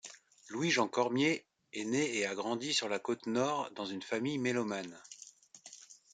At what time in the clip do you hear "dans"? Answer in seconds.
3.75-3.85